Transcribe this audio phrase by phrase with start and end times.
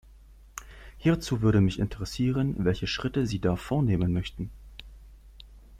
[0.97, 4.49] Hierzu würde mich interessieren, welche Schritte Sie da vornehmen möchten.